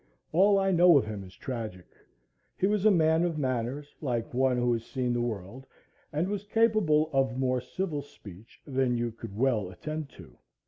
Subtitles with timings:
[0.31, 1.85] All I know of him is tragic.
[2.57, 5.67] He was a man of manners, like one who had seen the world,
[6.11, 10.39] and was capable of more civil speech than you could well attend to.